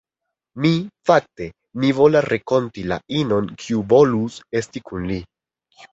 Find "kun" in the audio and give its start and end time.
4.89-5.11